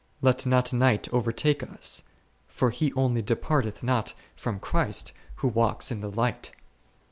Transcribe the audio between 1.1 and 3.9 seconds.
overtake us, for he only departeth